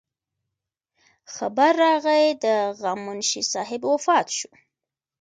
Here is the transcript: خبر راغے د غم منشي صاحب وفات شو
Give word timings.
خبر 1.35 1.71
راغے 1.83 2.21
د 2.43 2.45
غم 2.79 2.99
منشي 3.05 3.41
صاحب 3.53 3.81
وفات 3.91 4.27
شو 4.37 4.49